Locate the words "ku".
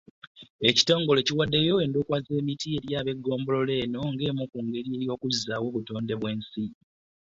4.51-4.59